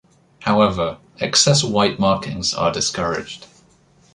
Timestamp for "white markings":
1.63-2.55